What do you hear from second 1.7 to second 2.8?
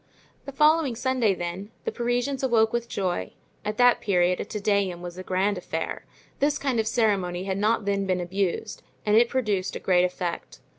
the Parisians arose